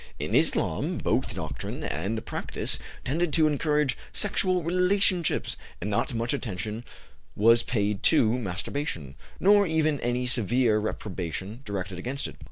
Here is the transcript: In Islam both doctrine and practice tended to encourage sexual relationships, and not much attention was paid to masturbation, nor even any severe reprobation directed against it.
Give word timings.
In 0.17 0.33
Islam 0.33 0.97
both 0.97 1.35
doctrine 1.35 1.83
and 1.83 2.25
practice 2.25 2.79
tended 3.03 3.31
to 3.33 3.45
encourage 3.45 3.95
sexual 4.11 4.63
relationships, 4.63 5.57
and 5.79 5.91
not 5.91 6.15
much 6.15 6.33
attention 6.33 6.83
was 7.35 7.61
paid 7.61 8.01
to 8.01 8.35
masturbation, 8.39 9.13
nor 9.39 9.67
even 9.67 9.99
any 9.99 10.25
severe 10.25 10.79
reprobation 10.79 11.61
directed 11.65 11.99
against 11.99 12.27
it. 12.27 12.37